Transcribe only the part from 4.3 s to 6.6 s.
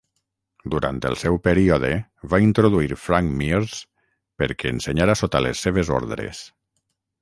perquè ensenyara sota les seves ordres